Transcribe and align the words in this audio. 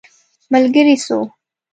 ملګری 0.51 0.95
سو. 1.05 1.17